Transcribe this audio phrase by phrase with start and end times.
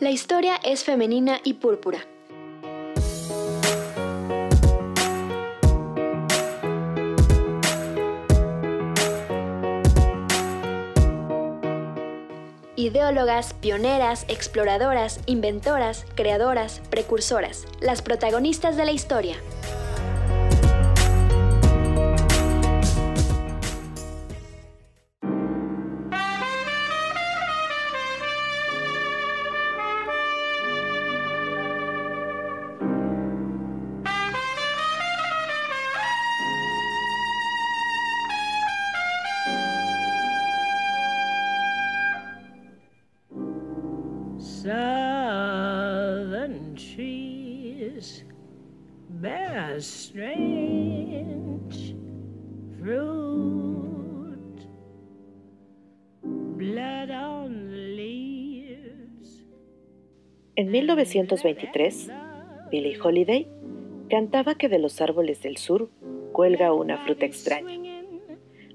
[0.00, 1.98] La historia es femenina y púrpura.
[12.76, 19.34] Ideólogas, pioneras, exploradoras, inventoras, creadoras, precursoras, las protagonistas de la historia.
[60.56, 62.10] En 1923,
[62.70, 63.48] Billie Holiday
[64.10, 65.88] cantaba que de los árboles del sur
[66.32, 67.78] cuelga una fruta extraña,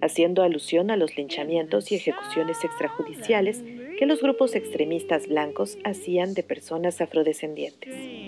[0.00, 3.64] haciendo alusión a los linchamientos y ejecuciones extrajudiciales
[3.98, 8.21] que los grupos extremistas blancos hacían de personas afrodescendientes.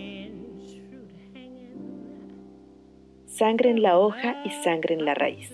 [3.34, 5.50] Sangre en la hoja y sangre en la raíz.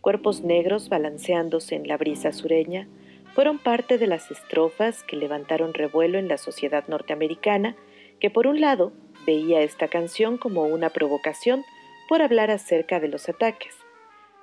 [0.00, 2.88] Cuerpos negros balanceándose en la brisa sureña
[3.34, 7.76] fueron parte de las estrofas que levantaron revuelo en la sociedad norteamericana,
[8.20, 8.94] que por un lado
[9.26, 11.62] veía esta canción como una provocación
[12.08, 13.76] por hablar acerca de los ataques,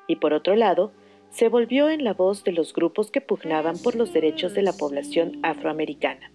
[0.05, 0.92] y por otro lado,
[1.31, 4.73] se volvió en la voz de los grupos que pugnaban por los derechos de la
[4.73, 6.31] población afroamericana.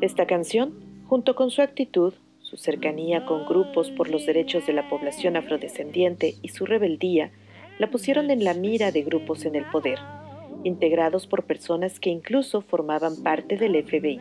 [0.00, 2.14] Esta canción, junto con su actitud,
[2.52, 7.30] su cercanía con grupos por los derechos de la población afrodescendiente y su rebeldía,
[7.78, 9.98] la pusieron en la mira de grupos en el poder,
[10.62, 14.20] integrados por personas que incluso formaban parte del FBI.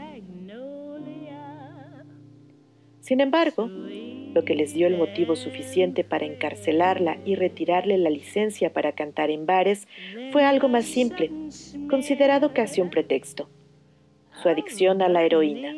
[3.01, 8.71] Sin embargo, lo que les dio el motivo suficiente para encarcelarla y retirarle la licencia
[8.71, 9.89] para cantar en bares
[10.31, 11.29] fue algo más simple,
[11.89, 13.49] considerado casi un pretexto,
[14.41, 15.75] su adicción a la heroína,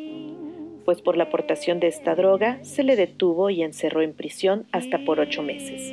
[0.84, 5.04] pues por la aportación de esta droga se le detuvo y encerró en prisión hasta
[5.04, 5.92] por ocho meses.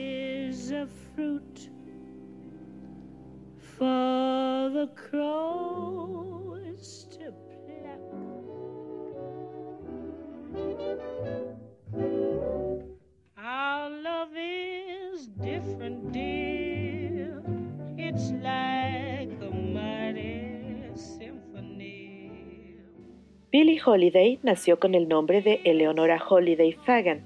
[23.51, 27.25] Billie Holiday nació con el nombre de Eleonora Holiday Fagan.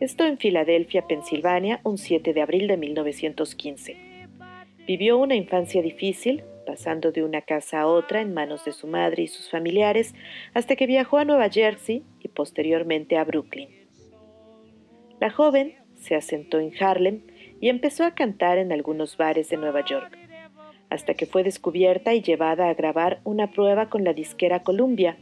[0.00, 3.96] Esto en Filadelfia, Pensilvania, un 7 de abril de 1915.
[4.86, 9.24] Vivió una infancia difícil, pasando de una casa a otra en manos de su madre
[9.24, 10.14] y sus familiares,
[10.54, 13.68] hasta que viajó a Nueva Jersey y posteriormente a Brooklyn.
[15.20, 17.20] La joven se asentó en Harlem
[17.60, 20.16] y empezó a cantar en algunos bares de Nueva York,
[20.88, 25.18] hasta que fue descubierta y llevada a grabar una prueba con la disquera Columbia,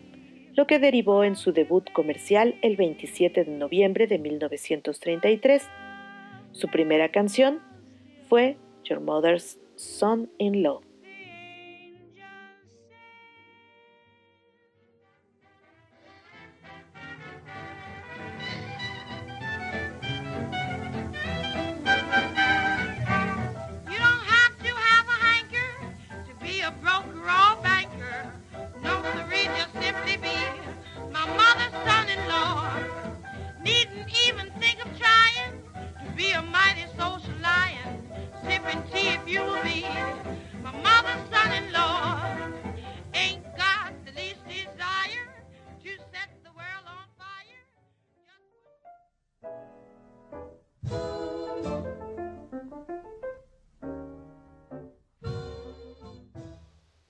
[0.59, 5.63] lo que derivó en su debut comercial el 27 de noviembre de 1933.
[6.51, 7.61] Su primera canción
[8.29, 10.88] fue your mother's son in law.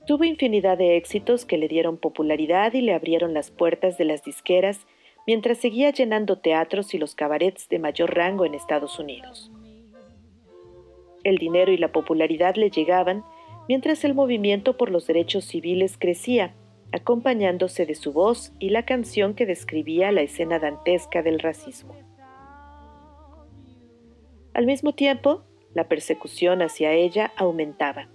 [0.08, 4.24] Tuvo infinidad de éxitos que le dieron popularidad y le abrieron las puertas de las
[4.24, 4.86] disqueras
[5.26, 9.52] mientras seguía llenando teatros y los cabarets de mayor rango en Estados Unidos.
[11.24, 13.22] El dinero y la popularidad le llegaban
[13.68, 16.54] mientras el movimiento por los derechos civiles crecía,
[16.90, 21.94] acompañándose de su voz y la canción que describía la escena dantesca del racismo.
[24.54, 25.42] Al mismo tiempo,
[25.74, 28.08] la persecución hacia ella aumentaba.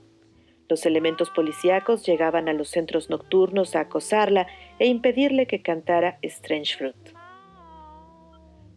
[0.70, 4.48] Los elementos policíacos llegaban a los centros nocturnos a acosarla
[4.80, 7.10] e impedirle que cantara Strange Fruit.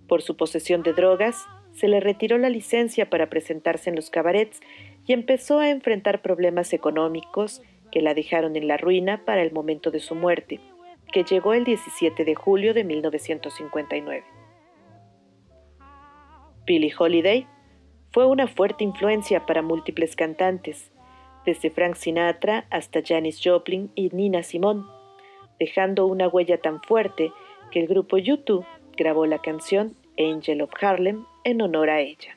[0.08, 4.60] Por su posesión de drogas, se le retiró la licencia para presentarse en los cabarets
[5.06, 7.62] y empezó a enfrentar problemas económicos
[7.92, 10.60] que la dejaron en la ruina para el momento de su muerte,
[11.12, 14.24] que llegó el 17 de julio de 1959.
[16.66, 17.46] Billie Holiday
[18.10, 20.90] fue una fuerte influencia para múltiples cantantes,
[21.46, 24.82] desde Frank Sinatra hasta Janis Joplin y Nina Simone,
[25.58, 27.32] dejando una huella tan fuerte
[27.70, 28.66] que el grupo YouTube
[28.96, 32.36] grabó la canción Angel of Harlem en honor a ella.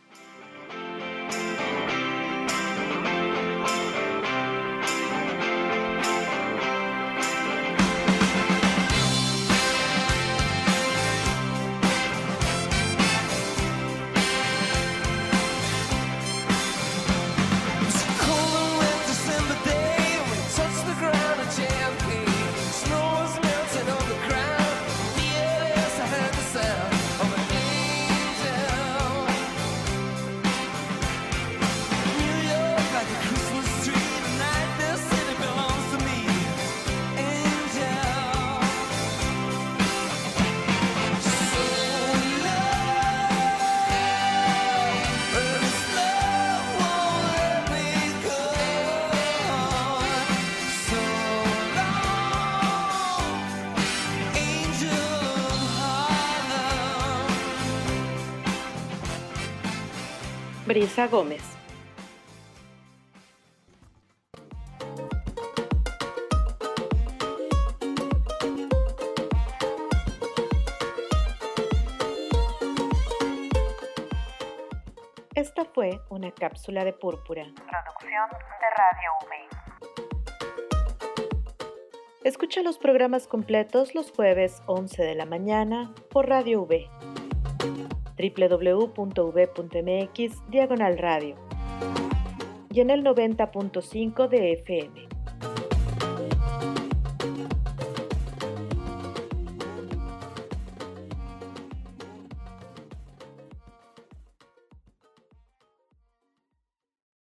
[60.69, 61.41] Brisa Gómez.
[75.33, 77.45] Esta fue una cápsula de púrpura.
[77.55, 79.35] Producción de Radio V.
[82.23, 86.87] Escucha los programas completos los jueves 11 de la mañana por Radio V
[88.19, 89.71] www.v.mx
[90.49, 91.35] diagonal radio
[92.71, 95.07] y en el 90.5 de FM.